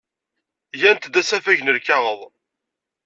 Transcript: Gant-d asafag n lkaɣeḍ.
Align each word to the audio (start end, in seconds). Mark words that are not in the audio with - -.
Gant-d 0.79 1.15
asafag 1.21 1.59
n 1.61 1.73
lkaɣeḍ. 1.77 2.19